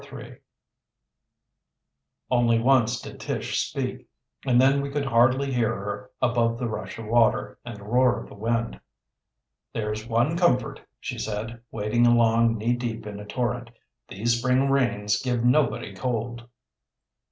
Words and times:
III 0.11 0.39
Only 2.31 2.57
once 2.57 2.99
did 2.99 3.19
Tish 3.19 3.59
speak, 3.69 4.07
and 4.47 4.59
then 4.59 4.81
we 4.81 4.89
could 4.89 5.05
hardly 5.05 5.53
hear 5.53 5.69
her 5.75 6.09
above 6.23 6.57
the 6.57 6.67
rush 6.67 6.97
of 6.97 7.05
water 7.05 7.59
and 7.63 7.77
the 7.77 7.83
roar 7.83 8.19
of 8.19 8.27
the 8.27 8.33
wind. 8.33 8.81
"There's 9.73 10.07
one 10.07 10.35
comfort," 10.35 10.81
she 10.99 11.19
said, 11.19 11.61
wading 11.69 12.07
along 12.07 12.57
knee 12.57 12.73
deep 12.73 13.05
in 13.05 13.19
a 13.19 13.25
torrent. 13.25 13.69
"These 14.07 14.39
spring 14.39 14.71
rains 14.71 15.21
give 15.21 15.45
nobody 15.45 15.93
cold." 15.93 16.49